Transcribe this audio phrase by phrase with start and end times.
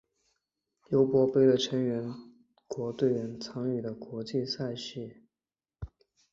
[0.89, 2.11] 尤伯杯的成员
[2.65, 5.21] 国团队参与的国际羽毛球赛事。